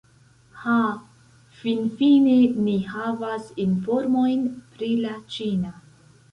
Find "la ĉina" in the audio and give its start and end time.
5.07-5.79